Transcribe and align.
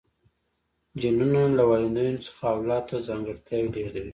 جینونه 0.99 1.41
له 1.57 1.63
والدینو 1.71 2.23
څخه 2.25 2.41
اولاد 2.55 2.83
ته 2.89 2.95
ځانګړتیاوې 3.07 3.69
لیږدوي 3.73 4.09